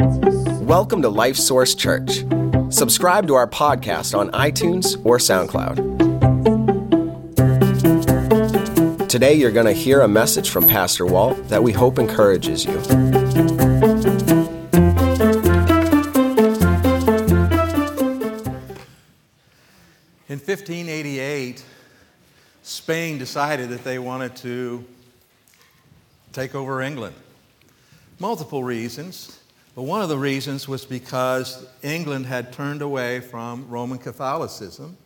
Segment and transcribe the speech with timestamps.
[0.00, 2.24] Welcome to Life Source Church.
[2.70, 5.98] Subscribe to our podcast on iTunes or SoundCloud.
[9.08, 12.74] Today, you're going to hear a message from Pastor Walt that we hope encourages you.
[20.28, 21.64] In 1588,
[22.62, 24.84] Spain decided that they wanted to
[26.32, 27.16] take over England.
[28.20, 29.37] Multiple reasons,
[29.78, 34.96] but one of the reasons was because England had turned away from Roman Catholicism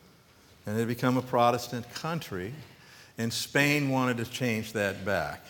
[0.65, 2.55] and had become a Protestant country,
[3.19, 5.45] and Spain wanted to change that back.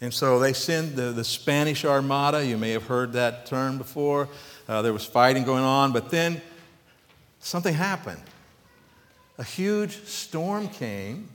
[0.00, 2.46] And so they sent the, the Spanish Armada.
[2.46, 4.28] You may have heard that term before.
[4.68, 6.40] Uh, there was fighting going on, but then
[7.40, 8.22] something happened.
[9.38, 11.30] A huge storm came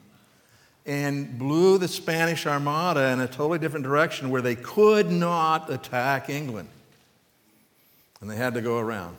[0.85, 6.29] and blew the Spanish Armada in a totally different direction where they could not attack
[6.29, 6.69] England.
[8.21, 9.15] And they had to go around.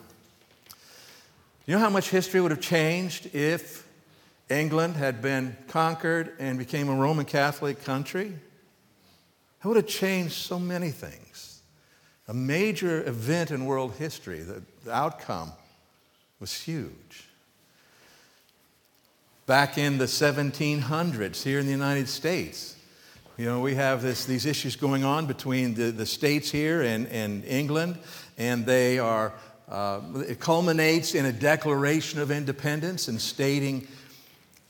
[1.66, 3.86] You know how much history would have changed if
[4.48, 8.32] England had been conquered and became a Roman Catholic country?
[9.62, 11.60] It would have changed so many things.
[12.28, 15.52] A major event in world history, the, the outcome
[16.40, 17.29] was huge.
[19.50, 22.76] Back in the 1700s, here in the United States,
[23.36, 27.08] you know, we have this, these issues going on between the, the states here and,
[27.08, 27.98] and England,
[28.38, 29.32] and they are,
[29.68, 33.88] uh, it culminates in a declaration of independence and stating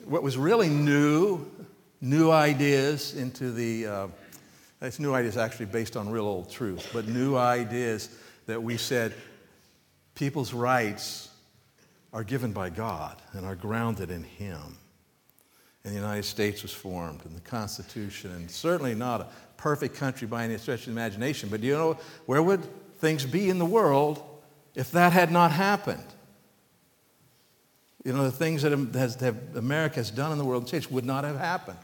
[0.07, 1.47] what was really new,
[2.01, 4.09] new ideas into the, uh,
[4.81, 8.09] it's new ideas actually based on real old truth, but new ideas
[8.47, 9.13] that we said
[10.15, 11.30] people's rights
[12.13, 14.77] are given by God and are grounded in Him.
[15.85, 20.27] And the United States was formed, and the Constitution, and certainly not a perfect country
[20.27, 21.49] by any stretch of the imagination.
[21.49, 22.63] But do you know where would
[22.99, 24.23] things be in the world
[24.75, 26.05] if that had not happened?
[28.05, 28.73] You know, the things that
[29.55, 31.79] America has done in the world change would not have happened.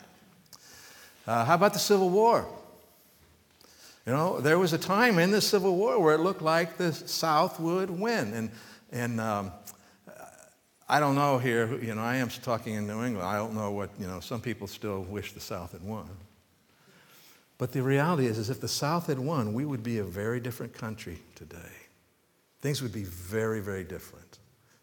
[1.26, 2.46] Uh, how about the Civil War?
[4.06, 6.92] You know, there was a time in the Civil War where it looked like the
[6.92, 8.32] South would win.
[8.32, 8.50] And,
[8.92, 9.52] and um,
[10.88, 13.26] I don't know here, you know, I am talking in New England.
[13.26, 16.08] I don't know what, you know, some people still wish the South had won.
[17.58, 20.38] But the reality is, is if the South had won, we would be a very
[20.38, 21.56] different country today.
[22.60, 24.38] Things would be very, very different.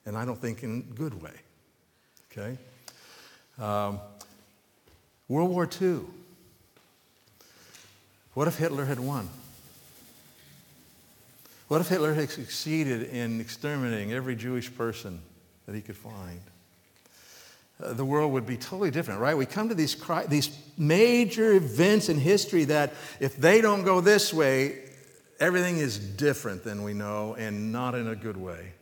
[0.05, 1.31] And I don't think in a good way.
[2.31, 2.57] Okay?
[3.57, 3.99] Um,
[5.29, 6.01] World War II.
[8.33, 9.29] What if Hitler had won?
[11.69, 15.21] What if Hitler had succeeded in exterminating every Jewish person
[15.65, 16.41] that he could find.
[17.81, 19.35] Uh, the world would be totally different, right?
[19.35, 19.95] We come to these,
[20.27, 24.79] these major events in history that if they don't go this way,
[25.39, 28.73] everything is different than we know and not in a good way.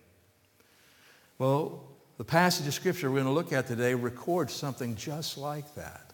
[1.38, 1.84] Well,
[2.18, 6.12] the passage of scripture we're going to look at today records something just like that.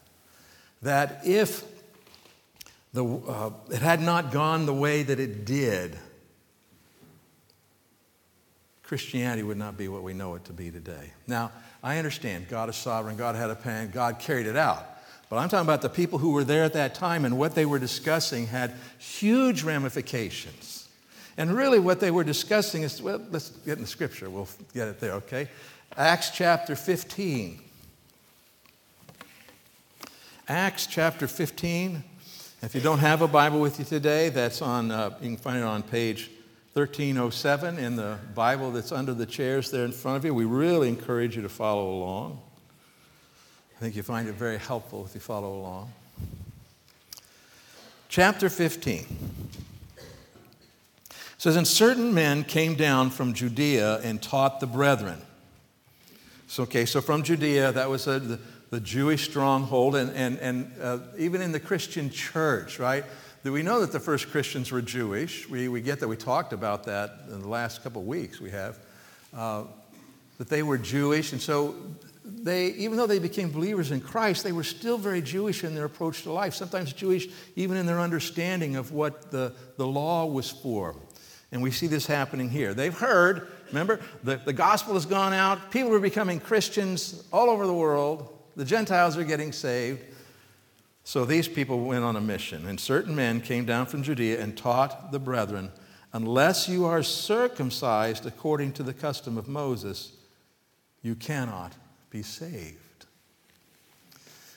[0.84, 1.64] That if
[2.94, 5.98] the, uh, it had not gone the way that it did,
[8.88, 11.12] Christianity would not be what we know it to be today.
[11.28, 11.52] Now,
[11.84, 14.86] I understand God is sovereign, God had a plan, God carried it out.
[15.30, 17.66] But I'm talking about the people who were there at that time and what they
[17.66, 20.88] were discussing had huge ramifications.
[21.36, 24.30] And really, what they were discussing is well, let's get in the scripture.
[24.30, 25.50] We'll get it there, okay?
[25.98, 27.60] Acts chapter 15.
[30.48, 32.04] Acts chapter 15.
[32.62, 35.58] If you don't have a Bible with you today, that's on, uh, you can find
[35.58, 36.32] it on page
[36.78, 40.32] 1307 in the Bible that's under the chairs there in front of you.
[40.32, 42.40] We really encourage you to follow along.
[43.76, 45.92] I think you find it very helpful if you follow along.
[48.10, 49.08] Chapter 15
[51.40, 55.20] says, And certain men came down from Judea and taught the brethren.
[56.46, 58.40] So, okay, so from Judea, that was a, the,
[58.70, 63.04] the Jewish stronghold, and, and, and uh, even in the Christian church, right?
[63.48, 65.48] That we know that the first Christians were Jewish.
[65.48, 66.08] We, we get that.
[66.10, 68.42] We talked about that in the last couple of weeks.
[68.42, 68.78] We have.
[69.34, 69.64] Uh,
[70.38, 71.32] that they were Jewish.
[71.32, 71.74] And so
[72.26, 75.86] they, even though they became believers in Christ, they were still very Jewish in their
[75.86, 80.52] approach to life, sometimes Jewish even in their understanding of what the, the law was
[80.52, 80.98] for.
[81.54, 82.74] And we see this happening here.
[82.74, 87.66] They've heard, remember, the, the gospel has gone out, people are becoming Christians all over
[87.66, 90.02] the world, the Gentiles are getting saved.
[91.08, 94.58] So these people went on a mission, and certain men came down from Judea and
[94.58, 95.72] taught the brethren,
[96.12, 100.12] Unless you are circumcised according to the custom of Moses,
[101.02, 101.72] you cannot
[102.10, 103.06] be saved.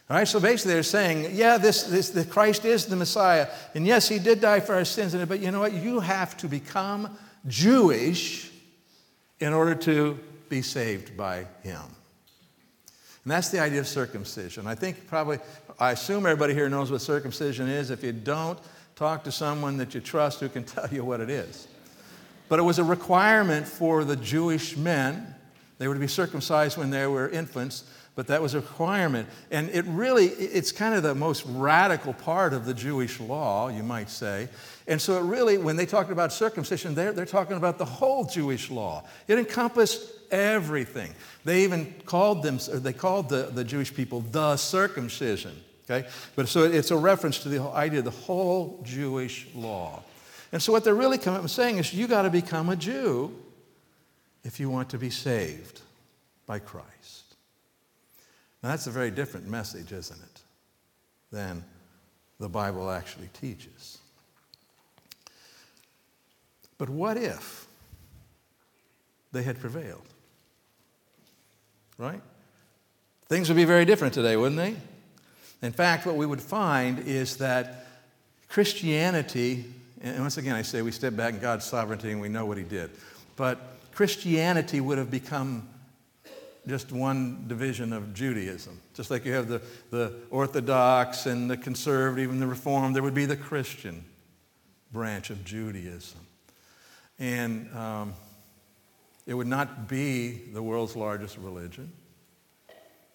[0.09, 3.47] All right, so basically they're saying, yeah, this, this, the Christ is the Messiah,
[3.77, 5.73] and yes, he did die for our sins, but you know what?
[5.73, 8.51] You have to become Jewish
[9.39, 10.19] in order to
[10.49, 11.85] be saved by him.
[13.25, 14.67] And that's the idea of circumcision.
[14.67, 15.39] I think probably,
[15.81, 17.91] I assume everybody here knows what circumcision is.
[17.91, 18.59] If you don't,
[18.97, 21.67] talk to someone that you trust who can tell you what it is.
[22.49, 25.35] But it was a requirement for the Jewish men.
[25.79, 27.85] They were to be circumcised when they were infants
[28.21, 29.29] but that was a requirement.
[29.51, 33.83] And it really, it's kind of the most radical part of the Jewish law, you
[33.83, 34.49] might say.
[34.87, 38.27] And so it really, when they talk about circumcision, they're, they're talking about the whole
[38.27, 39.05] Jewish law.
[39.27, 41.15] It encompassed everything.
[41.45, 45.57] They even called them, they called the, the Jewish people the circumcision.
[45.91, 46.09] Okay?
[46.37, 50.03] But so it's a reference to the idea of the whole Jewish law.
[50.53, 53.37] And so what they're really coming, saying is you got to become a Jew
[54.45, 55.81] if you want to be saved
[56.47, 57.35] by Christ.
[58.63, 60.41] Now, that's a very different message, isn't it,
[61.33, 61.65] than
[62.39, 63.99] the Bible actually teaches.
[66.79, 67.67] But what if
[69.33, 70.07] they had prevailed?
[71.99, 72.21] Right?
[73.29, 74.77] Things would be very different today, wouldn't they?
[75.63, 77.87] In fact, what we would find is that
[78.49, 79.65] Christianity,
[80.01, 82.57] and once again I say we step back in God's sovereignty and we know what
[82.57, 82.91] He did,
[83.37, 83.59] but
[83.93, 85.69] Christianity would have become
[86.67, 88.81] just one division of Judaism.
[88.95, 89.61] Just like you have the,
[89.91, 94.05] the Orthodox and the conservative and the Reformed, there would be the Christian
[94.93, 96.21] branch of Judaism.
[97.19, 98.15] And um,
[99.27, 101.93] it would not be the world's largest religion,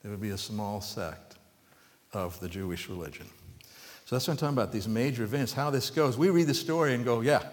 [0.04, 1.25] it would be a small sect
[2.16, 3.28] of the Jewish religion.
[4.06, 6.18] So that's what I'm talking about, these major events, how this goes.
[6.18, 7.44] We read the story and go, yeah,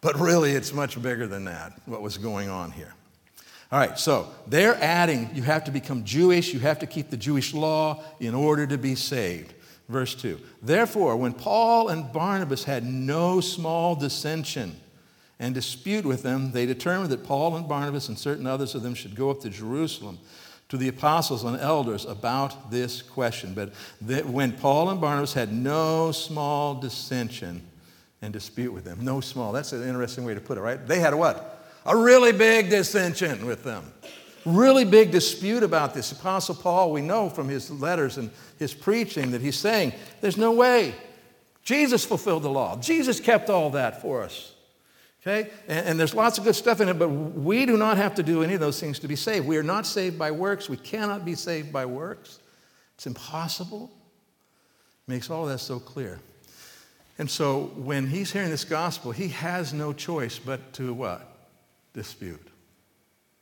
[0.00, 2.94] but really it's much bigger than that, what was going on here.
[3.70, 7.16] All right, so they're adding, you have to become Jewish, you have to keep the
[7.16, 9.52] Jewish law in order to be saved.
[9.88, 10.40] Verse 2.
[10.62, 14.76] Therefore, when Paul and Barnabas had no small dissension
[15.38, 18.94] and dispute with them, they determined that Paul and Barnabas and certain others of them
[18.94, 20.18] should go up to Jerusalem
[20.74, 23.54] to the apostles and elders about this question.
[23.54, 23.72] But
[24.26, 27.62] when Paul and Barnabas had no small dissension
[28.22, 30.86] and dispute with them, no small, that's an interesting way to put it, right?
[30.86, 31.54] They had a what?
[31.86, 33.92] a really big dissension with them.
[34.44, 36.12] Really big dispute about this.
[36.12, 40.52] Apostle Paul, we know from his letters and his preaching that he's saying, there's no
[40.52, 40.94] way.
[41.62, 44.53] Jesus fulfilled the law, Jesus kept all that for us.
[45.26, 45.50] Okay?
[45.68, 48.22] And, and, there's lots of good stuff in it, but we do not have to
[48.22, 49.46] do any of those things to be saved.
[49.46, 50.68] We are not saved by works.
[50.68, 52.40] We cannot be saved by works.
[52.96, 53.90] It's impossible.
[55.06, 56.20] It Makes all that so clear.
[57.18, 61.34] And so when he's hearing this gospel, he has no choice but to what?
[61.94, 62.48] dispute,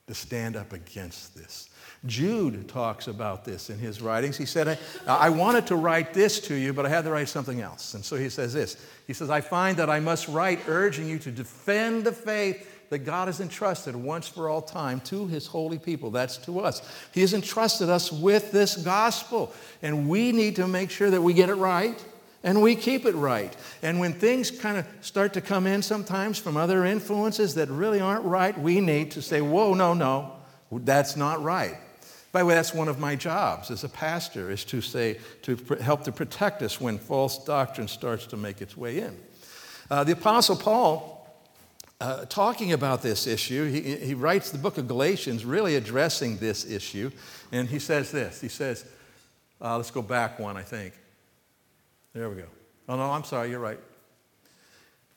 [0.06, 1.69] to stand up against this.
[2.07, 4.37] Jude talks about this in his writings.
[4.37, 7.29] He said, I, I, wanted to write this to you, but I had to write
[7.29, 7.95] something else.
[7.95, 8.77] And so he says this
[9.07, 13.01] He says, I find that I must write urging you to defend the faith that
[13.01, 16.11] God has entrusted once for all time to his holy people.
[16.11, 16.83] That's to us.
[17.15, 21.33] He has entrusted us with this gospel, and we need to make sure that we
[21.33, 22.05] get it right
[22.45, 23.55] and we keep it right.
[23.83, 28.01] And when things kind of start to come in sometimes from other influences that really
[28.01, 30.33] aren't right, we need to say, whoa, no, no,
[30.71, 31.77] that's not right.
[32.32, 35.56] By the way, that's one of my jobs as a pastor, is to say, to
[35.82, 39.19] help to protect us when false doctrine starts to make its way in.
[39.90, 41.26] Uh, the Apostle Paul,
[42.00, 46.65] uh, talking about this issue, he, he writes the book of Galatians really addressing this
[46.65, 47.10] issue,
[47.53, 48.41] and he says this.
[48.41, 48.86] He says,
[49.60, 50.94] uh, let's go back one, I think.
[52.15, 52.46] There we go.
[52.89, 53.79] Oh, no, I'm sorry, you're right.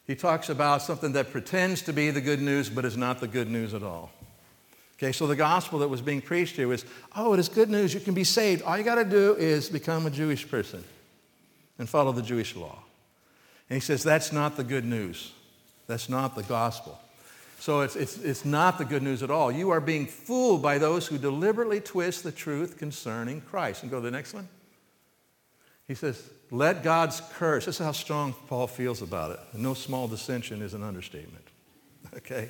[0.05, 3.27] He talks about something that pretends to be the good news, but is not the
[3.27, 4.11] good news at all.
[4.97, 6.85] Okay, so the gospel that was being preached here was
[7.15, 7.93] oh, it is good news.
[7.93, 8.61] You can be saved.
[8.61, 10.83] All you got to do is become a Jewish person
[11.77, 12.79] and follow the Jewish law.
[13.69, 15.33] And he says that's not the good news.
[15.87, 16.99] That's not the gospel.
[17.59, 19.51] So it's, it's, it's not the good news at all.
[19.51, 23.81] You are being fooled by those who deliberately twist the truth concerning Christ.
[23.81, 24.47] And go to the next one.
[25.87, 29.39] He says, let God's curse, this is how strong Paul feels about it.
[29.53, 31.43] no small dissension is an understatement.
[32.17, 32.49] Okay?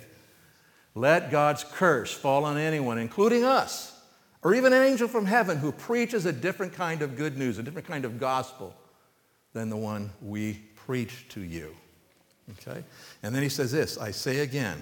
[0.96, 4.00] Let God's curse fall on anyone, including us,
[4.42, 7.64] or even an angel from heaven who preaches a different kind of good news, a
[7.64, 8.74] different kind of gospel
[9.52, 10.54] than the one we
[10.86, 11.76] preach to you.
[12.52, 12.84] Okay?
[13.24, 14.82] And then he says this I say again,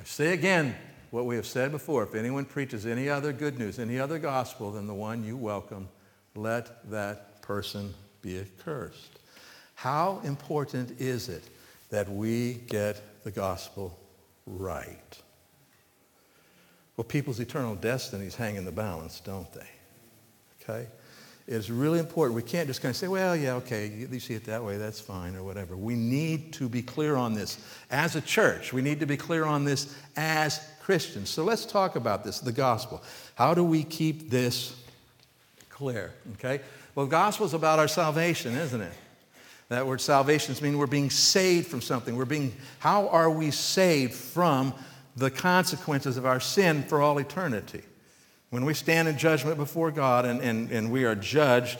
[0.00, 0.74] I say again
[1.10, 2.02] what we have said before.
[2.02, 5.88] If anyone preaches any other good news, any other gospel than the one you welcome,
[6.34, 9.20] let that person be accursed.
[9.76, 11.44] How important is it
[11.90, 13.96] that we get the gospel
[14.46, 15.22] right?
[16.96, 19.66] Well, people's eternal destinies hang in the balance, don't they?
[20.62, 20.86] Okay?
[21.46, 22.34] It's really important.
[22.34, 25.00] We can't just kind of say, well, yeah, okay, you see it that way, that's
[25.00, 25.76] fine, or whatever.
[25.76, 27.58] We need to be clear on this
[27.90, 28.72] as a church.
[28.72, 31.30] We need to be clear on this as Christians.
[31.30, 33.02] So let's talk about this the gospel.
[33.36, 34.74] How do we keep this
[35.68, 36.14] clear?
[36.34, 36.60] Okay?
[36.96, 38.92] Well, the gospel is about our salvation, isn't it?
[39.68, 42.16] That word salvation means we're being saved from something.
[42.16, 44.72] We're being, how are we saved from
[45.16, 47.82] the consequences of our sin for all eternity?
[48.50, 51.78] When we stand in judgment before God and, and, and we are judged,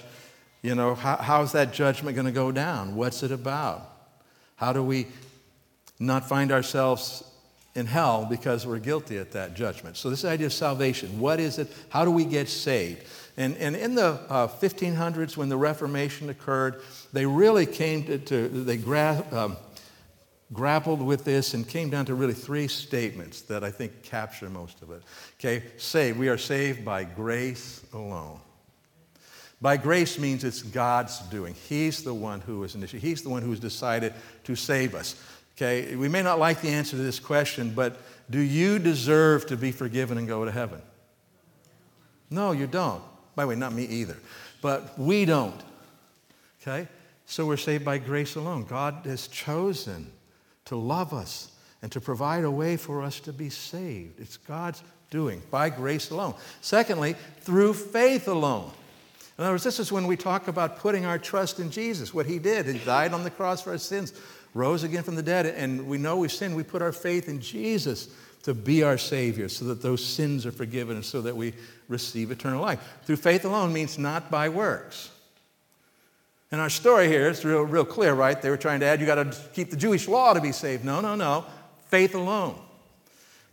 [0.62, 2.96] you know, how, how's that judgment going to go down?
[2.96, 3.88] What's it about?
[4.56, 5.06] How do we
[6.00, 7.22] not find ourselves
[7.76, 9.96] in hell because we're guilty at that judgment?
[9.96, 11.68] So, this idea of salvation what is it?
[11.88, 13.06] How do we get saved?
[13.36, 16.80] And, and in the uh, 1500s, when the Reformation occurred,
[17.12, 19.56] they really came to, to they gra- um,
[20.52, 24.80] grappled with this and came down to really three statements that I think capture most
[24.80, 25.02] of it.
[25.38, 26.18] Okay, saved.
[26.18, 28.40] We are saved by grace alone.
[29.60, 31.54] By grace means it's God's doing.
[31.68, 33.08] He's the one who is initiated.
[33.08, 34.14] He's the one who has decided
[34.44, 35.16] to save us.
[35.56, 39.56] Okay, we may not like the answer to this question, but do you deserve to
[39.56, 40.82] be forgiven and go to heaven?
[42.28, 43.02] No, you don't.
[43.36, 44.16] By the way, not me either.
[44.60, 45.62] But we don't.
[46.62, 46.88] Okay?
[47.26, 48.64] So we're saved by grace alone.
[48.64, 50.10] God has chosen
[50.64, 51.52] to love us
[51.82, 54.18] and to provide a way for us to be saved.
[54.18, 56.34] It's God's doing by grace alone.
[56.60, 58.72] Secondly, through faith alone.
[59.38, 62.26] In other words, this is when we talk about putting our trust in Jesus, what
[62.26, 62.66] He did.
[62.66, 64.14] He died on the cross for our sins,
[64.54, 66.56] rose again from the dead, and we know we've sinned.
[66.56, 68.08] We put our faith in Jesus
[68.46, 71.52] to be our Savior so that those sins are forgiven and so that we
[71.88, 72.78] receive eternal life.
[73.02, 75.10] Through faith alone means not by works.
[76.52, 78.40] And our story here is real, real clear, right?
[78.40, 80.84] They were trying to add, you got to keep the Jewish law to be saved.
[80.84, 81.44] No, no, no.
[81.88, 82.56] Faith alone.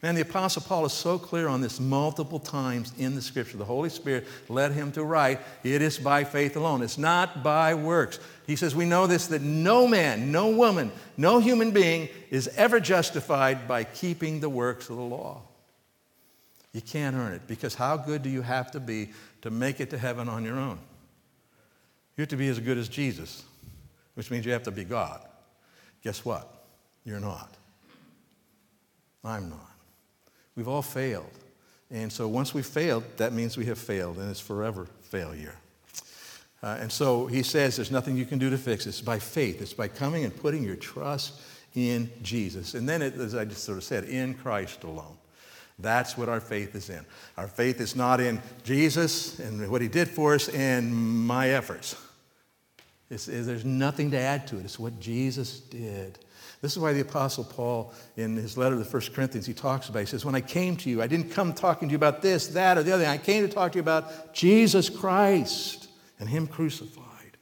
[0.04, 3.56] Man, the Apostle Paul is so clear on this multiple times in the scripture.
[3.56, 6.82] The Holy Spirit led him to write, it is by faith alone.
[6.82, 8.20] It's not by works.
[8.46, 12.82] He says, We know this that no man, no woman, no human being is ever
[12.82, 15.42] justified by keeping the works of the law.
[16.74, 19.90] You can't earn it because how good do you have to be to make it
[19.92, 20.80] to heaven on your own?
[22.18, 23.46] You have to be as good as Jesus,
[24.16, 25.26] which means you have to be God.
[26.04, 26.66] Guess what?
[27.06, 27.56] You're not.
[29.24, 29.73] I'm not.
[30.56, 31.32] We've all failed.
[31.92, 35.56] And so once we've failed, that means we have failed, and it's forever failure.
[36.62, 38.90] Uh, and so he says there's nothing you can do to fix it.
[38.90, 41.42] It's by faith, it's by coming and putting your trust
[41.76, 42.74] in Jesus.
[42.74, 45.18] And then, it, as I just sort of said, in Christ alone.
[45.80, 47.04] That's what our faith is in.
[47.38, 51.96] Our faith is not in Jesus and what he did for us and my efforts.
[53.10, 54.66] It's, it's, there's nothing to add to it.
[54.66, 56.20] It's what Jesus did.
[56.64, 59.90] This is why the Apostle Paul, in his letter to the 1 Corinthians, he talks
[59.90, 62.22] about, he says, When I came to you, I didn't come talking to you about
[62.22, 63.12] this, that, or the other thing.
[63.12, 65.90] I came to talk to you about Jesus Christ
[66.22, 67.36] and Him crucified,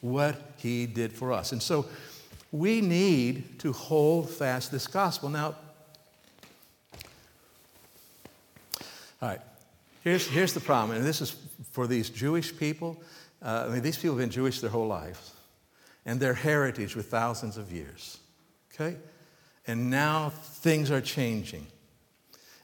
[0.00, 1.52] what He did for us.
[1.52, 1.86] And so
[2.50, 5.28] we need to hold fast this gospel.
[5.28, 5.54] Now,
[9.22, 9.40] all right,
[10.02, 11.36] here's, here's the problem, and this is
[11.70, 13.00] for these Jewish people.
[13.40, 15.30] Uh, I mean, these people have been Jewish their whole lives,
[16.04, 18.18] and their heritage with thousands of years.
[18.74, 18.96] Okay?
[19.66, 21.66] And now things are changing.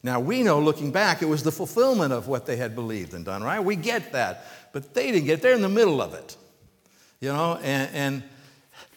[0.02, 3.24] Now we know, looking back, it was the fulfillment of what they had believed and
[3.24, 3.60] done, right?
[3.60, 4.44] We get that.
[4.72, 5.42] But they didn't get.
[5.42, 6.36] They're in the middle of it.
[7.20, 8.22] You know, and, and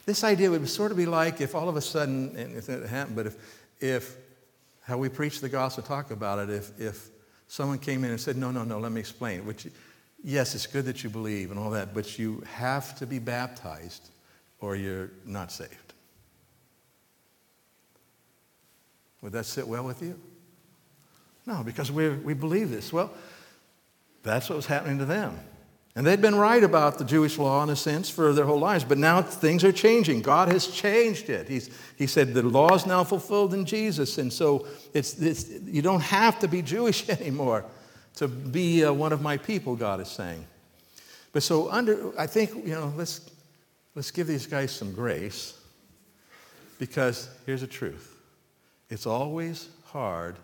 [0.06, 2.88] this idea would sort of be like if all of a sudden, and if it
[2.88, 3.36] happened, but if,
[3.82, 4.16] if
[4.82, 7.10] how we preach the gospel, talk about it, if, if
[7.48, 9.46] someone came in and said, no, no, no, let me explain.
[9.46, 9.68] Which,
[10.24, 14.10] yes, it's good that you believe and all that, but you have to be baptized
[14.60, 15.83] or you're not saved.
[19.24, 20.20] Would that sit well with you?
[21.46, 22.94] No, because we we believe this.
[22.94, 23.12] Well,
[24.22, 25.40] that's what was happening to them.
[25.96, 28.84] And they'd been right about the Jewish law in a sense for their whole lives,
[28.84, 30.24] but now things are changing.
[30.24, 31.48] God has changed it.
[31.48, 34.66] He's, he said the law is now fulfilled in Jesus, and so
[34.96, 37.64] it's, it's, you don't have to be Jewish anymore
[38.16, 40.44] to be uh, one of my people, God is saying.
[41.32, 43.30] But so under, I think, you know, let's,
[43.94, 45.60] let's give these guys some grace
[46.80, 48.13] because here's the truth.
[48.94, 50.36] It's always hard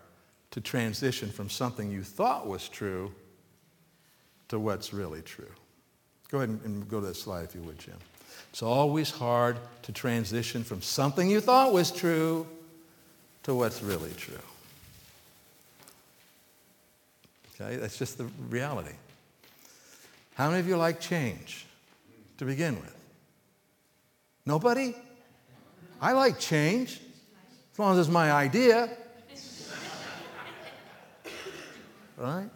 [0.50, 3.12] to transition from something you thought was true
[4.48, 5.52] to what's really true.
[6.32, 7.94] Go ahead and go to that slide if you would, Jim.
[8.50, 12.44] It's always hard to transition from something you thought was true
[13.44, 14.34] to what's really true.
[17.54, 18.96] Okay, that's just the reality.
[20.34, 21.66] How many of you like change
[22.38, 22.96] to begin with?
[24.44, 24.96] Nobody?
[26.00, 27.00] I like change
[27.80, 28.90] long as it's my idea.
[32.16, 32.50] right?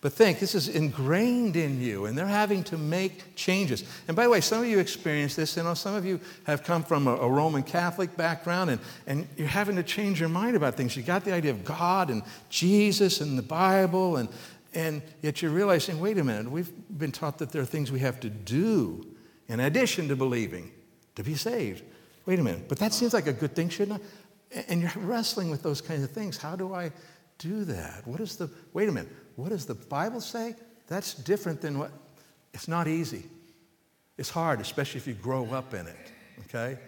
[0.00, 3.84] But think, this is ingrained in you, and they're having to make changes.
[4.06, 5.56] And by the way, some of you experience this.
[5.56, 9.26] You know, some of you have come from a, a, Roman Catholic background, and, and
[9.38, 10.94] you're having to change your mind about things.
[10.94, 14.28] You got the idea of God and Jesus and the Bible, and,
[14.74, 18.00] and yet you're realizing, wait a minute, we've been taught that there are things we
[18.00, 19.06] have to do
[19.48, 20.70] in addition to believing
[21.16, 21.82] to be saved.
[22.26, 24.06] Wait a minute, but that seems like a good thing, shouldn't it?
[24.68, 26.36] And you're wrestling with those kinds of things.
[26.36, 26.92] How do I
[27.38, 28.06] do that?
[28.06, 30.54] What is the, wait a minute, what does the Bible say?
[30.86, 31.90] That's different than what,
[32.52, 33.24] it's not easy.
[34.16, 36.12] It's hard, especially if you grow up in it,
[36.44, 36.78] okay?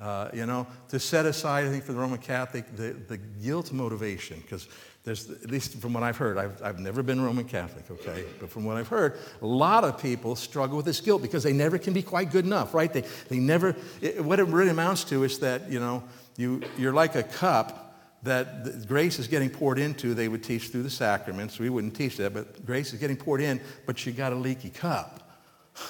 [0.00, 3.72] Uh, you know, to set aside, I think, for the Roman Catholic, the, the guilt
[3.72, 4.66] motivation, because
[5.04, 8.24] there's, at least from what I've heard, I've, I've never been Roman Catholic, okay?
[8.40, 11.52] But from what I've heard, a lot of people struggle with this guilt because they
[11.52, 12.92] never can be quite good enough, right?
[12.92, 16.02] They, they never, it, what it really amounts to is that, you know,
[16.36, 17.84] you, you're like a cup
[18.24, 21.58] that grace is getting poured into, they would teach through the sacraments.
[21.58, 24.70] We wouldn't teach that, but grace is getting poured in, but you got a leaky
[24.70, 25.20] cup.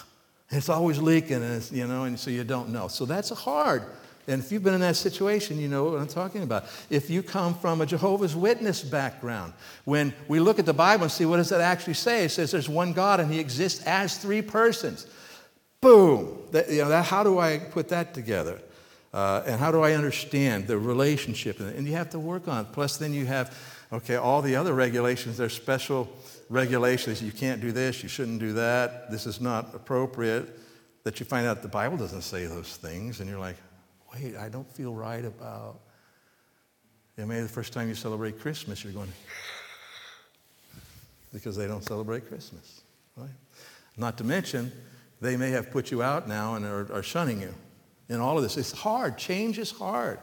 [0.51, 2.87] It's always leaking, and you know, and so you don't know.
[2.87, 3.83] So that's hard.
[4.29, 6.65] And if you've been in that situation, you know what I'm talking about.
[6.91, 9.53] If you come from a Jehovah's Witness background,
[9.85, 12.51] when we look at the Bible and see what does that actually say, it says
[12.51, 15.07] there's one God and He exists as three persons.
[15.81, 16.39] Boom.
[16.53, 18.61] That, you know, that, how do I put that together?
[19.15, 21.61] Uh, and how do I understand the relationship?
[21.61, 22.73] And you have to work on it.
[22.73, 23.57] Plus, then you have,
[23.93, 25.37] okay, all the other regulations.
[25.37, 26.09] There's special
[26.51, 27.23] regulations.
[27.23, 30.59] You can't do this, you shouldn't do that, this is not appropriate.
[31.05, 33.57] That you find out the Bible doesn't say those things, and you're like,
[34.13, 35.79] wait, I don't feel right about.
[37.17, 39.13] Yeah, maybe the first time you celebrate Christmas, you're going,
[41.33, 42.81] because they don't celebrate Christmas,
[43.17, 43.29] right?
[43.97, 44.73] Not to mention,
[45.21, 47.55] they may have put you out now and are, are shunning you
[48.09, 48.57] in all of this.
[48.57, 49.19] It's hard.
[49.19, 50.19] Change is hard.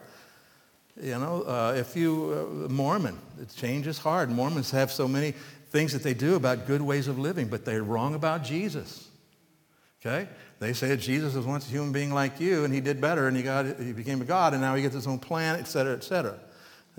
[1.01, 3.17] You know, uh, if you, uh, Mormon,
[3.55, 4.29] change is hard.
[4.29, 5.33] Mormons have so many
[5.69, 9.07] things that they do about good ways of living, but they're wrong about Jesus.
[10.01, 10.27] Okay?
[10.59, 13.37] They say Jesus was once a human being like you, and he did better, and
[13.37, 15.93] he, got, he became a God, and now he gets his own plan, et cetera,
[15.93, 16.37] et cetera.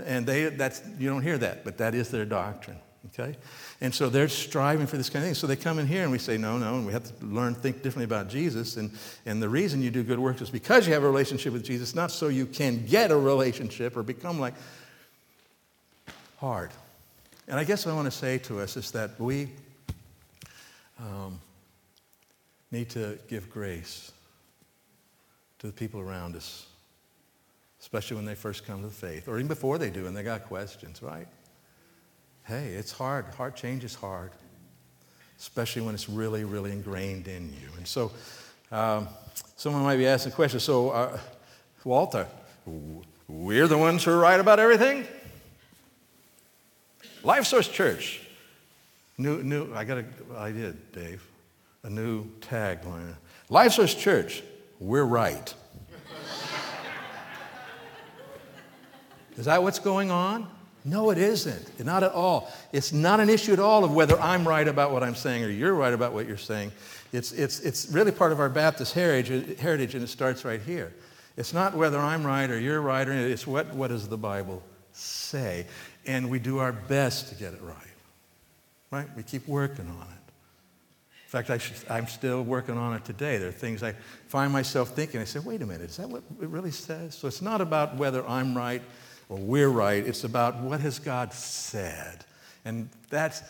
[0.04, 2.78] And they, that's, you don't hear that, but that is their doctrine.
[3.08, 3.36] Okay?
[3.80, 5.34] And so they're striving for this kind of thing.
[5.34, 7.54] So they come in here and we say, no, no, and we have to learn,
[7.54, 8.76] think differently about Jesus.
[8.76, 8.90] And,
[9.26, 11.94] and the reason you do good works is because you have a relationship with Jesus,
[11.94, 14.54] not so you can get a relationship or become like
[16.38, 16.70] hard.
[17.48, 19.48] And I guess what I want to say to us is that we
[20.98, 21.40] um,
[22.70, 24.12] need to give grace
[25.58, 26.66] to the people around us,
[27.80, 30.22] especially when they first come to the faith, or even before they do and they
[30.22, 31.26] got questions, right?
[32.44, 33.26] Hey, it's hard.
[33.26, 34.30] Heart change is hard,
[35.38, 37.68] especially when it's really, really ingrained in you.
[37.76, 38.12] And so,
[38.70, 39.08] um,
[39.56, 41.18] someone might be asking the question so, uh,
[41.84, 42.26] Walter,
[43.28, 45.06] we're the ones who are right about everything?
[47.22, 48.20] Life Source Church.
[49.18, 50.04] New, new, I got a,
[50.36, 51.24] I did, Dave,
[51.84, 53.14] a new tagline.
[53.48, 54.42] Life Source Church,
[54.80, 55.54] we're right.
[59.36, 60.48] Is that what's going on?
[60.84, 61.84] No, it isn't.
[61.84, 62.50] Not at all.
[62.72, 65.48] It's not an issue at all of whether I'm right about what I'm saying or
[65.48, 66.72] you're right about what you're saying.
[67.12, 70.92] It's, it's, it's really part of our Baptist heritage, heritage, and it starts right here.
[71.36, 74.62] It's not whether I'm right or you're right, or it's what, what does the Bible
[74.92, 75.66] say?
[76.04, 77.76] And we do our best to get it right.
[78.90, 79.06] Right?
[79.16, 80.22] We keep working on it.
[81.32, 83.38] In fact, I I'm still working on it today.
[83.38, 83.94] There are things I
[84.28, 85.18] find myself thinking.
[85.18, 87.14] I say, wait a minute, is that what it really says?
[87.14, 88.82] So it's not about whether I'm right
[89.28, 90.06] or we're right.
[90.06, 92.24] It's about what has God said.
[92.64, 93.42] And that's,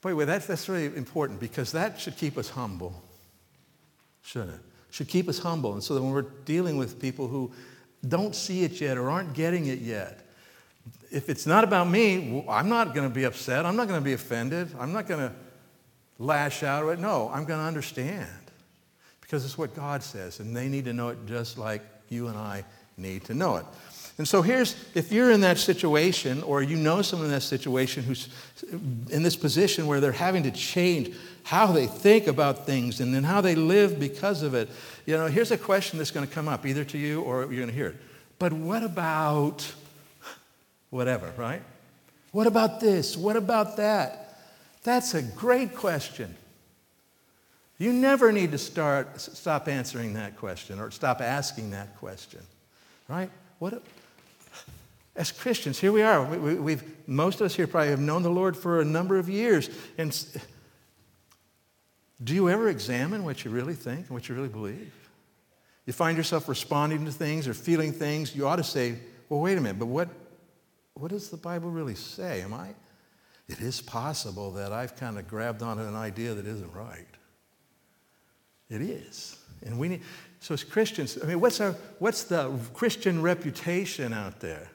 [0.00, 3.02] boy, that's, that's really important because that should keep us humble,
[4.22, 4.60] shouldn't it?
[4.90, 5.74] Should keep us humble.
[5.74, 7.50] And so that when we're dealing with people who
[8.06, 10.26] don't see it yet or aren't getting it yet,
[11.10, 13.66] if it's not about me, I'm not going to be upset.
[13.66, 14.74] I'm not going to be offended.
[14.78, 15.34] I'm not going to
[16.18, 16.86] lash out.
[16.88, 17.00] At it.
[17.00, 18.28] No, I'm going to understand
[19.20, 22.38] because it's what God says, and they need to know it just like you and
[22.38, 22.64] I
[22.96, 23.66] need to know it.
[24.18, 28.02] And so here's, if you're in that situation or you know someone in that situation
[28.02, 28.28] who's
[28.72, 33.24] in this position where they're having to change how they think about things and then
[33.24, 34.70] how they live because of it,
[35.04, 37.56] you know, here's a question that's going to come up either to you or you're
[37.56, 37.96] going to hear it.
[38.38, 39.70] But what about
[40.88, 41.62] whatever, right?
[42.32, 43.16] What about this?
[43.16, 44.40] What about that?
[44.82, 46.34] That's a great question.
[47.78, 52.40] You never need to start, stop answering that question or stop asking that question,
[53.08, 53.30] right?
[53.58, 53.82] What,
[55.16, 56.24] as Christians, here we are.
[56.24, 59.28] We, have most of us here probably have known the Lord for a number of
[59.28, 59.70] years.
[59.98, 60.16] And
[62.22, 64.92] do you ever examine what you really think and what you really believe?
[65.86, 68.98] You find yourself responding to things or feeling things, you ought to say,
[69.28, 70.08] well, wait a minute, but what,
[70.94, 72.42] what does the Bible really say?
[72.42, 72.74] Am I?
[73.48, 77.06] it is possible that I've kind of grabbed onto an idea that isn't right.
[78.68, 79.38] It is.
[79.64, 80.02] And we need,
[80.40, 84.68] so as Christians, I mean, what's, our, what's the Christian reputation out there?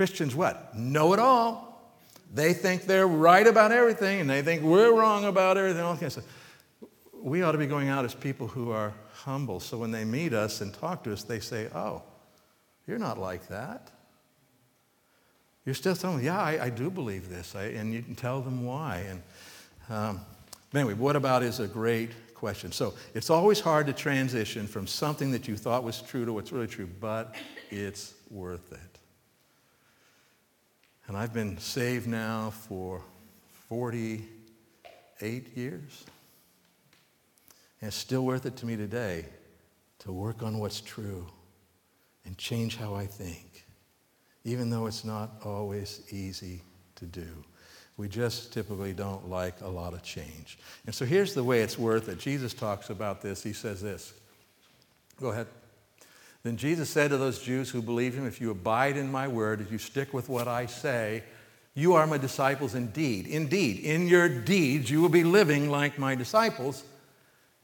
[0.00, 0.74] Christians what?
[0.74, 1.92] Know it all.
[2.32, 5.82] They think they're right about everything and they think we're wrong about everything.
[5.82, 6.24] All kinds of
[7.12, 9.60] We ought to be going out as people who are humble.
[9.60, 12.00] So when they meet us and talk to us, they say, Oh,
[12.86, 13.90] you're not like that.
[15.66, 17.54] You're still telling them, Yeah, I, I do believe this.
[17.54, 19.04] I, and you can tell them why.
[19.06, 19.22] And
[19.90, 20.20] um,
[20.74, 22.72] anyway, what about is a great question.
[22.72, 26.52] So it's always hard to transition from something that you thought was true to what's
[26.52, 27.34] really true, but
[27.68, 28.89] it's worth it.
[31.10, 33.02] And I've been saved now for
[33.68, 36.04] 48 years.
[37.80, 39.24] And it's still worth it to me today
[39.98, 41.26] to work on what's true
[42.24, 43.66] and change how I think,
[44.44, 46.62] even though it's not always easy
[46.94, 47.26] to do.
[47.96, 50.60] We just typically don't like a lot of change.
[50.86, 52.20] And so here's the way it's worth it.
[52.20, 53.42] Jesus talks about this.
[53.42, 54.14] He says this.
[55.20, 55.48] Go ahead.
[56.42, 59.60] Then Jesus said to those Jews who believed him, If you abide in my word,
[59.60, 61.22] if you stick with what I say,
[61.74, 63.26] you are my disciples indeed.
[63.26, 66.82] Indeed, in your deeds, you will be living like my disciples,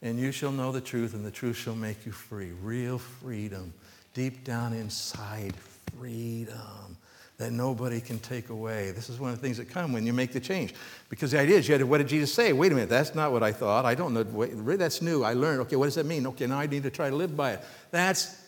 [0.01, 2.51] and you shall know the truth, and the truth shall make you free.
[2.51, 3.73] Real freedom,
[4.13, 5.53] deep down inside,
[5.97, 6.97] freedom
[7.37, 8.91] that nobody can take away.
[8.91, 10.73] This is one of the things that come when you make the change.
[11.09, 12.51] Because the idea is, you had to, what did Jesus say?
[12.51, 13.85] Wait a minute, that's not what I thought.
[13.85, 14.23] I don't know.
[14.23, 15.23] Wait, that's new.
[15.23, 15.61] I learned.
[15.61, 16.25] Okay, what does that mean?
[16.27, 17.63] Okay, now I need to try to live by it.
[17.91, 18.41] That's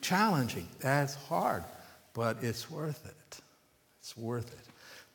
[0.00, 0.68] challenging.
[0.80, 1.64] That's hard.
[2.14, 3.40] But it's worth it.
[4.00, 4.66] It's worth it.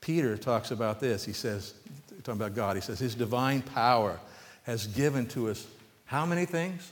[0.01, 1.23] Peter talks about this.
[1.23, 1.73] He says,
[2.23, 4.19] talking about God, he says, His divine power
[4.63, 5.65] has given to us
[6.05, 6.91] how many things?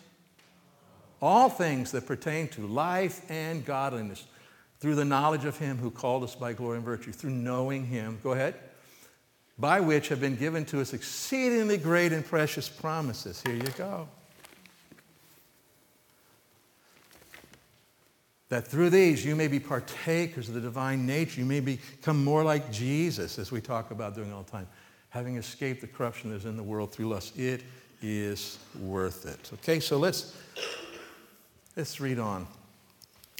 [1.21, 4.23] All things that pertain to life and godliness
[4.79, 8.17] through the knowledge of him who called us by glory and virtue, through knowing him,
[8.23, 8.55] go ahead,
[9.57, 13.41] by which have been given to us exceedingly great and precious promises.
[13.45, 14.07] Here you go.
[18.49, 21.39] That through these you may be partakers of the divine nature.
[21.39, 24.67] You may become more like Jesus, as we talk about doing all the time,
[25.09, 27.37] having escaped the corruption that is in the world through lust.
[27.37, 27.63] It
[28.01, 29.51] is worth it.
[29.55, 30.35] Okay, so let's,
[31.75, 32.47] let's read on.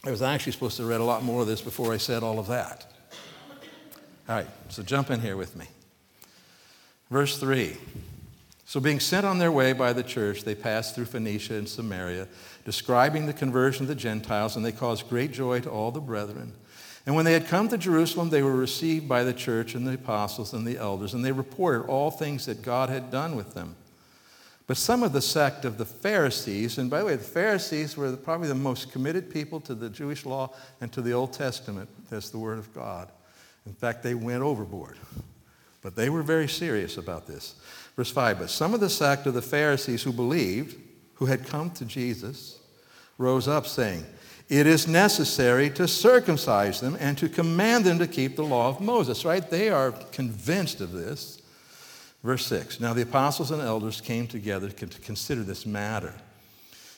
[0.05, 2.39] I was actually supposed to read a lot more of this before I said all
[2.39, 2.85] of that.
[4.29, 5.65] All right, so jump in here with me.
[7.09, 7.75] Verse 3.
[8.69, 12.27] So, being sent on their way by the church, they passed through Phoenicia and Samaria,
[12.65, 16.53] describing the conversion of the Gentiles, and they caused great joy to all the brethren.
[17.03, 19.95] And when they had come to Jerusalem, they were received by the church and the
[19.95, 23.75] apostles and the elders, and they reported all things that God had done with them.
[24.67, 28.15] But some of the sect of the Pharisees, and by the way, the Pharisees were
[28.17, 32.29] probably the most committed people to the Jewish law and to the Old Testament as
[32.29, 33.09] the Word of God.
[33.65, 34.99] In fact, they went overboard.
[35.81, 37.55] But they were very serious about this.
[37.99, 40.77] Verse 5 But some of the sect of the Pharisees who believed,
[41.15, 42.57] who had come to Jesus,
[43.17, 44.05] rose up, saying,
[44.47, 48.79] It is necessary to circumcise them and to command them to keep the law of
[48.79, 49.49] Moses, right?
[49.49, 51.41] They are convinced of this.
[52.23, 56.13] Verse 6 Now the apostles and elders came together to consider this matter.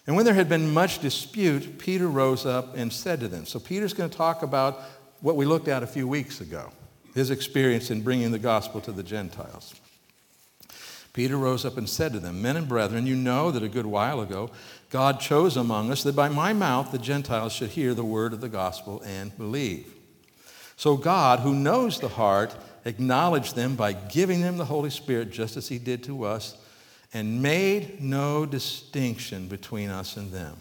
[0.06, 3.48] And when there had been much dispute, Peter rose up and said to them.
[3.48, 4.80] So Peter's going to talk about
[5.22, 6.72] what we looked at a few weeks ago
[7.16, 9.74] his experience in bringing the gospel to the Gentiles.
[11.14, 13.86] Peter rose up and said to them, Men and brethren, you know that a good
[13.86, 14.50] while ago
[14.90, 18.42] God chose among us that by my mouth the Gentiles should hear the word of
[18.42, 19.94] the gospel and believe.
[20.76, 25.56] So God, who knows the heart, acknowledged them by giving them the Holy Spirit just
[25.56, 26.58] as He did to us,
[27.14, 30.58] and made no distinction between us and them,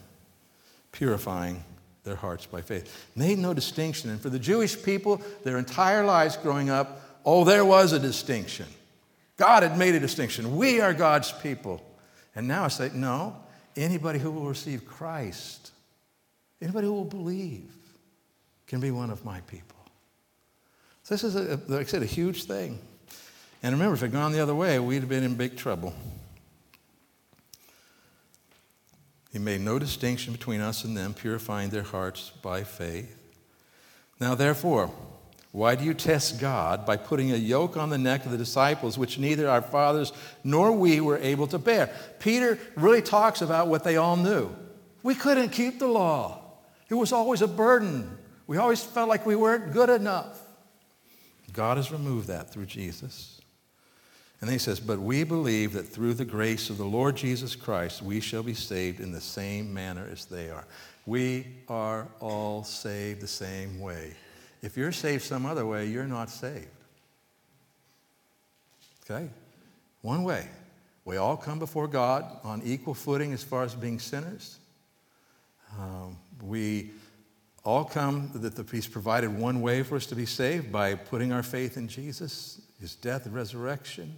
[0.92, 1.64] purifying
[2.04, 3.08] their hearts by faith.
[3.16, 4.10] Made no distinction.
[4.10, 8.66] And for the Jewish people, their entire lives growing up, oh, there was a distinction.
[9.40, 10.54] God had made a distinction.
[10.54, 11.82] We are God's people.
[12.36, 13.34] And now I say, no,
[13.74, 15.72] anybody who will receive Christ,
[16.60, 17.72] anybody who will believe,
[18.66, 19.78] can be one of my people.
[21.08, 22.78] This is, a, like I said, a huge thing.
[23.62, 25.94] And remember, if it had gone the other way, we'd have been in big trouble.
[29.32, 33.16] He made no distinction between us and them, purifying their hearts by faith.
[34.20, 34.92] Now, therefore,
[35.52, 38.96] why do you test God by putting a yoke on the neck of the disciples,
[38.96, 40.12] which neither our fathers
[40.44, 41.90] nor we were able to bear?
[42.20, 44.54] Peter really talks about what they all knew.
[45.02, 46.42] We couldn't keep the law,
[46.88, 48.18] it was always a burden.
[48.46, 50.40] We always felt like we weren't good enough.
[51.52, 53.40] God has removed that through Jesus.
[54.40, 57.54] And then he says, But we believe that through the grace of the Lord Jesus
[57.54, 60.66] Christ, we shall be saved in the same manner as they are.
[61.06, 64.14] We are all saved the same way.
[64.62, 66.68] If you're saved some other way, you're not saved.
[69.04, 69.28] Okay?
[70.02, 70.46] One way.
[71.04, 74.58] We all come before God on equal footing as far as being sinners.
[75.78, 76.90] Um, we
[77.64, 81.32] all come that the, He's provided one way for us to be saved by putting
[81.32, 84.14] our faith in Jesus, His death and resurrection.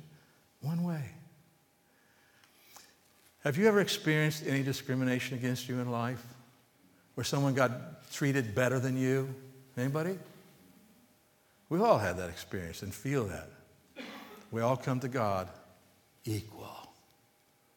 [0.60, 1.02] One way.
[3.44, 6.24] Have you ever experienced any discrimination against you in life?
[7.14, 9.34] Where someone got treated better than you?
[9.76, 10.18] Anybody?
[11.72, 13.48] We've all had that experience and feel that.
[14.50, 15.48] We all come to God
[16.22, 16.92] equal,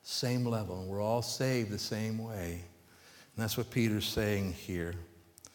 [0.02, 2.56] same level, and we're all saved the same way.
[2.56, 4.92] And that's what Peter's saying here.
[5.46, 5.48] He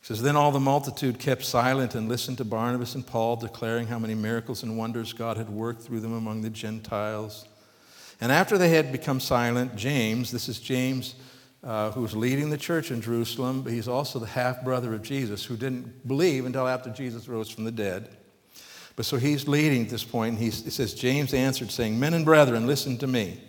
[0.00, 3.98] says, Then all the multitude kept silent and listened to Barnabas and Paul, declaring how
[3.98, 7.46] many miracles and wonders God had worked through them among the Gentiles.
[8.18, 11.16] And after they had become silent, James, this is James
[11.62, 15.02] uh, who was leading the church in Jerusalem, but he's also the half brother of
[15.02, 18.16] Jesus, who didn't believe until after Jesus rose from the dead.
[18.96, 22.24] But so he's leading at this point, and he says, James answered, saying, Men and
[22.24, 23.40] brethren, listen to me.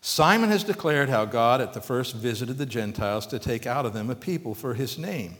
[0.00, 3.92] Simon has declared how God at the first visited the Gentiles to take out of
[3.92, 5.36] them a people for his name.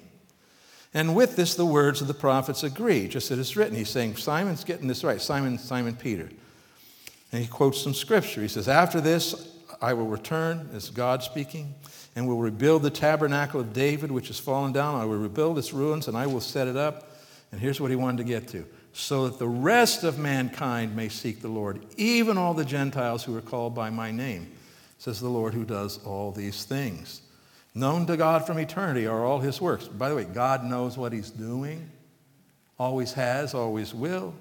[0.94, 3.74] And with this, the words of the prophets agree, just as it's written.
[3.76, 6.28] He's saying, Simon's getting this right, Simon, Simon Peter.
[7.32, 8.42] And he quotes some scripture.
[8.42, 9.51] He says, After this,
[9.82, 11.74] I will return, as God speaking,
[12.14, 14.94] and will rebuild the tabernacle of David, which has fallen down.
[14.94, 17.10] I will rebuild its ruins, and I will set it up.
[17.50, 21.08] And here's what he wanted to get to so that the rest of mankind may
[21.08, 24.52] seek the Lord, even all the Gentiles who are called by my name,
[24.98, 27.22] says the Lord who does all these things.
[27.74, 29.88] Known to God from eternity are all his works.
[29.88, 31.90] By the way, God knows what he's doing,
[32.78, 34.34] always has, always will.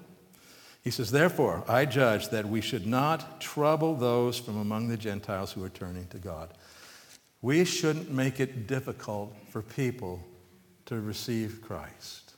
[0.82, 5.52] He says, Therefore, I judge that we should not trouble those from among the Gentiles
[5.52, 6.52] who are turning to God.
[7.40, 10.22] We shouldn't make it difficult for people
[10.86, 12.34] to receive Christ.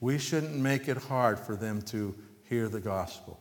[0.00, 2.14] We shouldn't make it hard for them to
[2.48, 3.40] hear the gospel.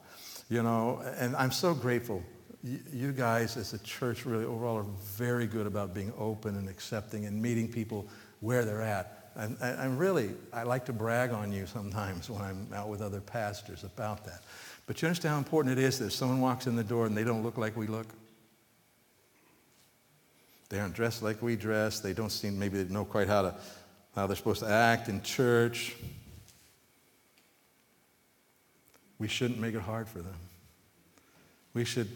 [0.50, 2.24] You know, and I'm so grateful.
[2.64, 7.26] You guys, as a church, really overall are very good about being open and accepting
[7.26, 8.08] and meeting people
[8.40, 9.25] where they're at.
[9.38, 13.20] And I'm really, I like to brag on you sometimes when I'm out with other
[13.20, 14.42] pastors about that.
[14.88, 17.18] But you understand how important it is that if someone walks in the door and
[17.18, 18.08] they don't look like we look?
[20.70, 22.00] They aren't dressed like we dress.
[22.00, 23.56] They don't seem, maybe they know quite how, to,
[24.16, 25.96] how they're supposed to act in church.
[29.20, 30.36] We shouldn't make it hard for them.
[31.74, 32.10] We should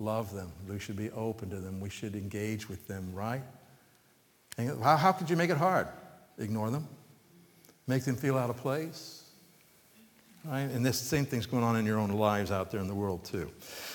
[0.00, 0.50] love them.
[0.68, 1.80] We should be open to them.
[1.80, 3.42] We should engage with them, right?
[4.58, 5.86] And how, how could you make it hard?
[6.38, 6.86] Ignore them.
[7.86, 9.22] Make them feel out of place.
[10.44, 10.62] Right?
[10.62, 13.24] And this same thing's going on in your own lives out there in the world
[13.24, 13.50] too.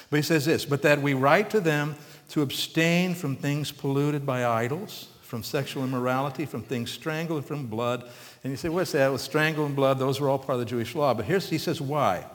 [0.10, 1.96] But he says this, but that we write to them
[2.30, 7.68] to abstain from things polluted by idols, from sexual immorality, from things strangled, and from
[7.68, 8.04] blood.
[8.44, 9.08] And you say, what's that?
[9.10, 11.14] Well, strangle and blood, those were all part of the Jewish law.
[11.14, 12.26] But here's, he says, why?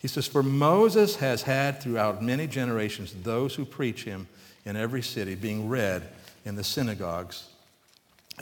[0.00, 4.26] He says, For Moses has had throughout many generations those who preach him
[4.64, 6.08] in every city, being read
[6.44, 7.48] in the synagogues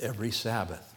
[0.00, 0.94] every Sabbath.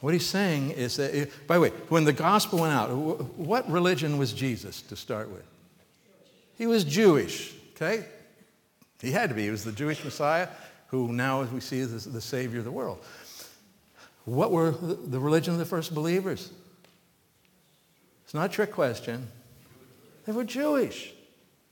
[0.00, 2.88] What he's saying is that, by the way, when the gospel went out,
[3.36, 5.44] what religion was Jesus to start with?
[6.56, 8.04] He was Jewish, okay?
[9.00, 9.44] He had to be.
[9.44, 10.48] He was the Jewish Messiah
[10.88, 13.04] who now, as we see, is the Savior of the world.
[14.24, 16.50] What were the religion of the first believers?
[18.24, 19.26] It's not a trick question.
[20.26, 21.12] They were Jewish.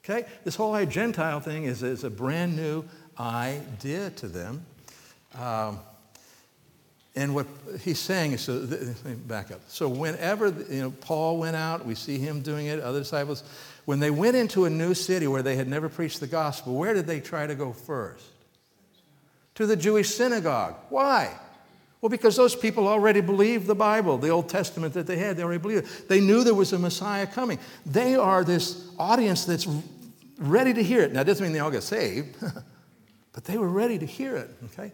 [0.05, 0.27] Okay?
[0.45, 2.85] This whole Gentile thing is, is a brand new
[3.19, 4.65] idea to them.
[5.39, 5.81] Um,
[7.17, 7.47] and what
[7.81, 8.67] he's saying is, so
[9.27, 9.61] back up.
[9.69, 13.43] So whenever you know, Paul went out, we see him doing it, other disciples,
[13.87, 16.93] when they went into a new city where they had never preached the gospel, where
[16.93, 18.27] did they try to go first?
[19.55, 20.77] To the Jewish synagogue.
[20.91, 21.35] Why?
[22.03, 25.43] Well, because those people already believed the Bible, the Old Testament that they had, they
[25.43, 26.09] already believed it.
[26.09, 27.59] They knew there was a Messiah coming.
[27.87, 29.67] They are this audience that's
[30.39, 31.15] ready to hear it.
[31.15, 32.37] Now, it doesn't mean they all get saved,
[33.33, 34.93] but they were ready to hear it, okay?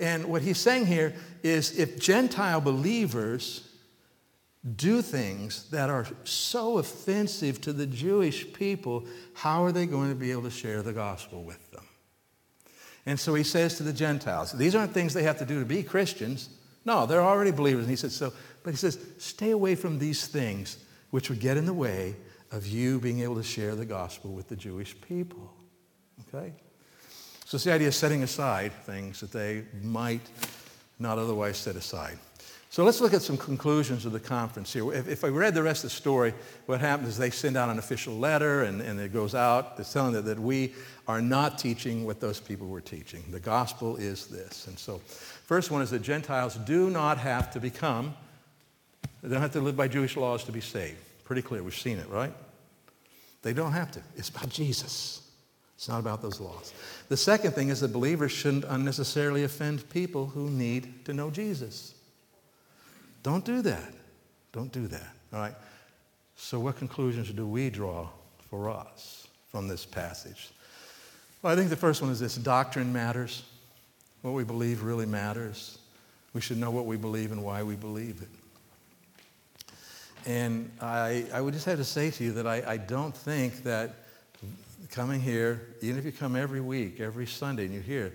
[0.00, 3.68] And what he's saying here is if Gentile believers
[4.76, 9.04] do things that are so offensive to the Jewish people,
[9.34, 11.84] how are they going to be able to share the gospel with them?
[13.06, 15.66] And so he says to the Gentiles, these aren't things they have to do to
[15.66, 16.48] be Christians.
[16.86, 17.82] No, they're already believers.
[17.84, 20.78] And he says, so, but he says, stay away from these things
[21.10, 22.16] which would get in the way
[22.50, 25.52] of you being able to share the gospel with the Jewish people.
[26.28, 26.54] Okay?
[27.44, 30.22] So it's the idea of setting aside things that they might
[30.98, 32.18] not otherwise set aside.
[32.70, 34.92] So let's look at some conclusions of the conference here.
[34.92, 36.34] If, if I read the rest of the story,
[36.66, 39.74] what happens is they send out an official letter and, and it goes out.
[39.78, 40.74] It's telling them that we
[41.06, 43.22] are not teaching what those people were teaching.
[43.30, 44.66] The gospel is this.
[44.66, 48.12] And so, first one is that Gentiles do not have to become,
[49.22, 50.98] they don't have to live by Jewish laws to be saved.
[51.24, 51.62] Pretty clear.
[51.62, 52.32] We've seen it, right?
[53.42, 54.00] They don't have to.
[54.16, 55.23] It's about Jesus.
[55.84, 56.72] It's not about those laws.
[57.10, 61.94] The second thing is that believers shouldn't unnecessarily offend people who need to know Jesus.
[63.22, 63.92] Don't do that.
[64.50, 65.12] Don't do that.
[65.30, 65.52] All right?
[66.36, 68.08] So, what conclusions do we draw
[68.48, 70.48] for us from this passage?
[71.42, 73.42] Well, I think the first one is this doctrine matters.
[74.22, 75.76] What we believe really matters.
[76.32, 79.74] We should know what we believe and why we believe it.
[80.24, 83.64] And I, I would just have to say to you that I, I don't think
[83.64, 83.96] that
[84.90, 88.12] coming here, even if you come every week, every Sunday, and you hear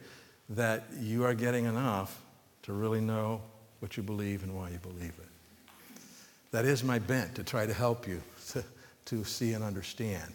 [0.49, 2.21] that you are getting enough
[2.63, 3.41] to really know
[3.79, 5.27] what you believe and why you believe it.
[6.51, 8.63] That is my bent to try to help you to,
[9.05, 10.34] to see and understand.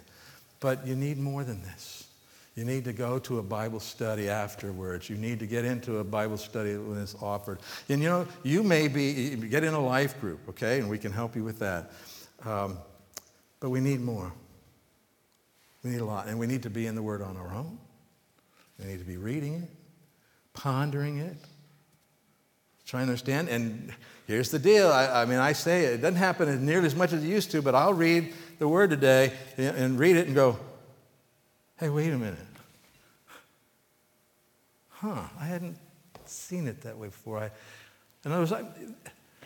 [0.61, 2.09] But you need more than this.
[2.55, 5.11] You need to go to a Bible study afterwards.
[5.11, 7.59] You need to get into a Bible study when it's offered.
[7.89, 11.11] And you know, you may be, get in a life group, okay, and we can
[11.11, 11.91] help you with that.
[12.45, 12.79] Um,
[13.59, 14.33] but we need more.
[15.85, 16.27] We need a lot.
[16.27, 17.79] And we need to be in the Word on our own.
[18.79, 19.71] We need to be reading it,
[20.55, 21.37] pondering it,
[22.87, 23.49] trying to understand.
[23.49, 23.93] And
[24.27, 26.95] here's the deal I, I mean, I say it, it doesn't happen as nearly as
[26.95, 30.27] much as it used to, but I'll read the Word today and, and read it
[30.27, 30.59] and go,
[31.77, 32.39] Hey, wait a minute.
[34.89, 35.77] Huh, I hadn't
[36.25, 37.39] seen it that way before.
[37.39, 37.51] I,
[38.25, 38.69] in other words,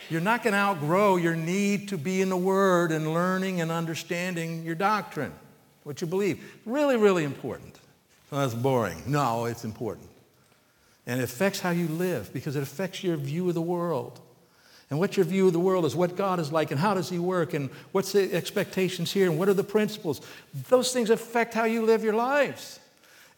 [0.09, 3.70] you're not going to outgrow your need to be in the Word and learning and
[3.70, 5.33] understanding your doctrine,
[5.88, 6.61] what you believe.
[6.66, 7.81] Really, really important.
[8.31, 9.03] That's boring.
[9.07, 10.11] No, it's important.
[11.07, 14.20] And it affects how you live because it affects your view of the world.
[14.90, 17.09] And what your view of the world is, what God is like, and how does
[17.09, 20.20] He work, and what's the expectations here, and what are the principles.
[20.68, 22.81] Those things affect how you live your lives.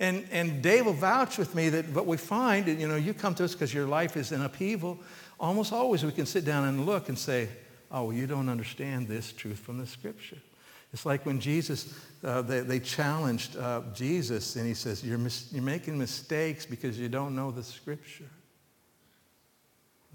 [0.01, 3.37] And, and Dave will vouch with me that what we find, you know, you come
[3.37, 4.99] to us because your life is in upheaval.
[5.39, 7.49] Almost always we can sit down and look and say,
[7.93, 10.39] oh, you don't understand this truth from the scripture.
[10.92, 15.48] It's like when Jesus, uh, they, they, challenged uh, Jesus, and he says, you're, mis-
[15.53, 18.29] you're making mistakes because you don't know the scripture.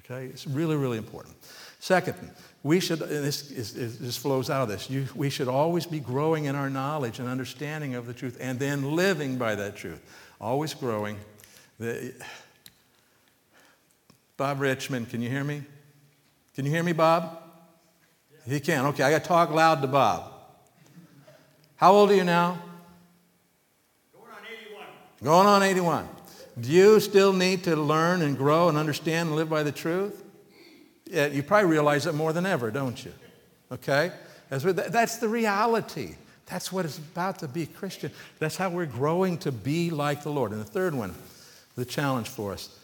[0.03, 1.35] Okay, it's really, really important.
[1.79, 2.15] Second,
[2.61, 5.99] we should, and this, is, this flows out of this, you, we should always be
[5.99, 10.01] growing in our knowledge and understanding of the truth and then living by that truth.
[10.39, 11.17] Always growing.
[11.79, 12.13] The,
[14.38, 15.63] Bob Richmond, can you hear me?
[16.53, 17.41] Can you hear me, Bob?
[18.47, 18.85] He can.
[18.88, 20.35] Okay, I got to talk loud to Bob.
[21.77, 22.57] How old are you now?
[24.13, 24.85] Going on 81.
[25.23, 26.09] Going on 81.
[26.59, 30.23] Do you still need to learn and grow and understand and live by the truth?
[31.05, 33.11] Yeah, you probably realize it more than ever, don't you?
[33.71, 34.11] Okay?
[34.49, 36.15] That's the reality.
[36.45, 38.11] That's what it's about to be Christian.
[38.39, 40.51] That's how we're growing to be like the Lord.
[40.51, 41.13] And the third one,
[41.75, 42.79] the challenge for us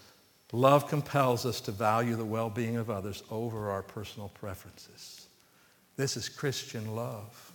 [0.51, 5.27] love compels us to value the well being of others over our personal preferences.
[5.95, 7.50] This is Christian love.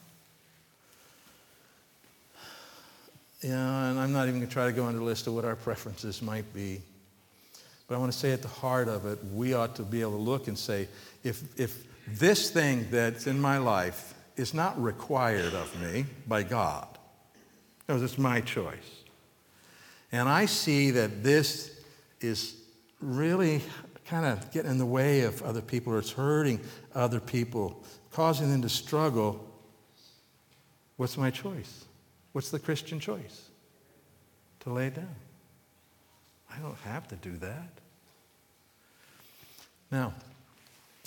[3.42, 5.44] Yeah, and I'm not even going to try to go into a list of what
[5.44, 6.80] our preferences might be.
[7.86, 10.12] But I want to say at the heart of it, we ought to be able
[10.12, 10.88] to look and say,
[11.22, 16.88] if, if this thing that's in my life is not required of me by God,
[17.86, 19.04] because it's my choice,
[20.12, 21.78] and I see that this
[22.20, 22.56] is
[23.00, 23.62] really
[24.06, 26.60] kind of getting in the way of other people or it's hurting
[26.94, 29.44] other people, causing them to struggle,
[30.96, 31.85] what's my choice?
[32.36, 33.48] What's the Christian choice?
[34.60, 35.16] To lay down.
[36.54, 37.70] I don't have to do that.
[39.90, 40.12] Now,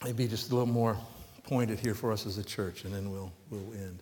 [0.04, 0.98] maybe just a little more
[1.44, 4.00] pointed here for us as a church, and then we'll, we'll end.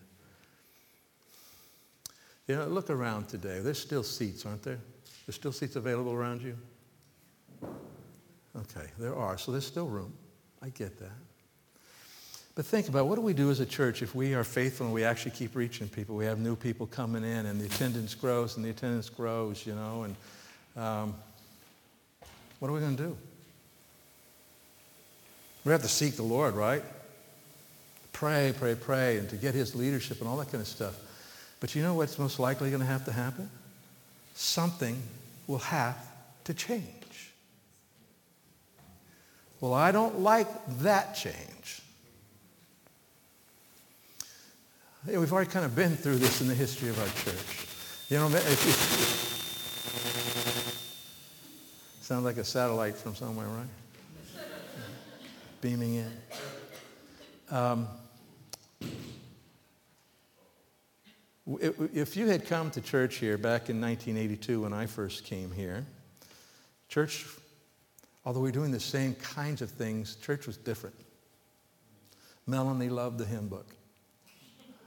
[2.48, 3.60] You know, look around today.
[3.60, 4.80] There's still seats, aren't there?
[5.26, 6.58] There's still seats available around you?
[8.56, 9.38] Okay, there are.
[9.38, 10.14] So there's still room.
[10.62, 11.12] I get that.
[12.58, 14.96] But think about what do we do as a church if we are faithful and
[14.96, 16.16] we actually keep reaching people?
[16.16, 19.76] We have new people coming in and the attendance grows and the attendance grows, you
[19.76, 20.16] know, and
[20.76, 21.14] um,
[22.58, 23.18] what are we going to do?
[25.66, 26.82] We have to seek the Lord, right?
[28.12, 30.96] Pray, pray, pray, and to get his leadership and all that kind of stuff.
[31.60, 33.52] But you know what's most likely going to have to happen?
[34.34, 35.00] Something
[35.46, 35.96] will have
[36.46, 37.32] to change.
[39.62, 40.48] Well, I don't like
[40.80, 41.84] that change.
[45.16, 47.68] We've already kind of been through this in the history of our church.
[48.10, 49.38] You know, if,
[52.02, 53.68] sounds like a satellite from somewhere, right?
[55.62, 56.12] Beaming in.
[57.50, 57.88] Um,
[61.62, 65.86] if you had come to church here back in 1982 when I first came here,
[66.90, 67.26] church,
[68.26, 70.96] although we are doing the same kinds of things, church was different.
[72.46, 73.68] Melanie loved the hymn book.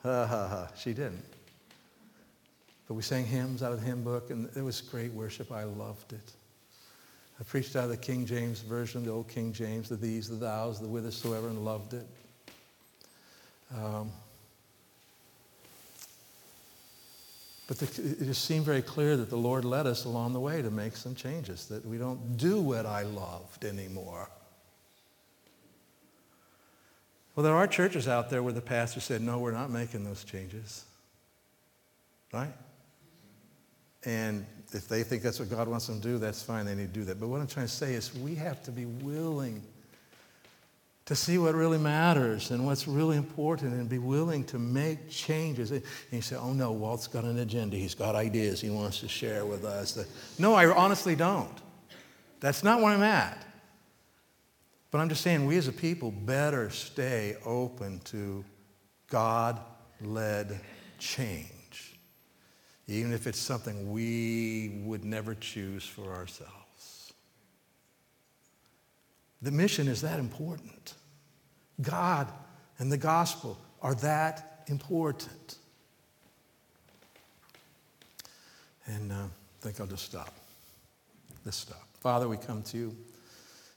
[0.02, 0.68] Ha ha ha.
[0.76, 1.24] She didn't.
[2.88, 5.52] But we sang hymns out of the hymn book, and it was great worship.
[5.52, 6.32] I loved it.
[7.38, 10.36] I preached out of the King James version, the old King James, the these, the
[10.36, 12.06] thous, the whithersoever, and loved it.
[13.76, 14.10] Um,
[17.68, 20.60] but the, it just seemed very clear that the Lord led us along the way
[20.60, 24.28] to make some changes, that we don't do what I loved anymore.
[27.34, 30.24] Well, there are churches out there where the pastor said, no, we're not making those
[30.24, 30.84] changes.
[32.32, 32.52] Right?
[34.04, 36.66] And if they think that's what God wants them to do, that's fine.
[36.66, 37.20] They need to do that.
[37.20, 39.62] But what I'm trying to say is we have to be willing
[41.06, 45.72] to see what really matters and what's really important and be willing to make changes.
[45.72, 47.76] And you say, oh no, Walt's got an agenda.
[47.76, 49.98] He's got ideas he wants to share with us.
[50.38, 51.50] No, I honestly don't.
[52.38, 53.44] That's not where I'm at.
[54.90, 58.44] But I'm just saying, we as a people better stay open to
[59.08, 59.60] God
[60.00, 60.60] led
[60.98, 61.50] change
[62.90, 67.12] even if it's something we would never choose for ourselves.
[69.42, 70.94] The mission is that important.
[71.80, 72.26] God
[72.78, 75.56] and the gospel are that important.
[78.86, 79.28] And uh, I
[79.60, 80.34] think I'll just stop.
[81.44, 81.86] Let's stop.
[82.00, 82.96] Father, we come to you.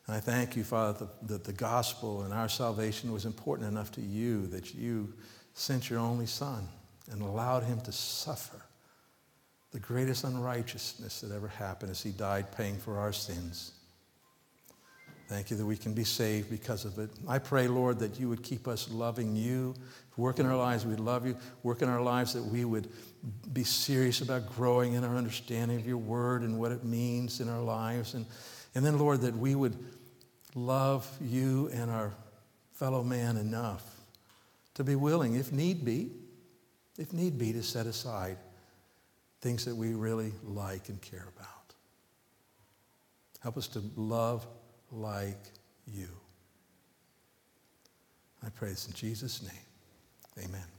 [0.07, 4.01] And I thank you, Father, that, the gospel and our salvation was important enough to
[4.01, 5.13] you that you
[5.53, 6.67] sent your only Son
[7.11, 8.61] and allowed him to suffer
[9.71, 13.71] the greatest unrighteousness that ever happened as he died paying for our sins.
[15.29, 17.09] Thank you that we can be saved because of it.
[17.27, 19.73] I pray, Lord, that you would keep us loving you.
[20.17, 21.37] Work in our lives, we'd love you.
[21.63, 22.89] Work in our lives that we would
[23.53, 27.49] be serious about growing in our understanding of your word and what it means in
[27.49, 28.13] our lives.
[28.13, 28.25] And,
[28.75, 29.77] and then, Lord, that we would
[30.55, 32.13] love you and our
[32.73, 33.83] fellow man enough
[34.75, 36.11] to be willing, if need be,
[36.97, 38.37] if need be, to set aside
[39.41, 41.49] things that we really like and care about.
[43.41, 44.47] Help us to love
[44.91, 45.51] like
[45.85, 46.07] you.
[48.45, 50.45] I pray this in Jesus' name.
[50.45, 50.72] Amen.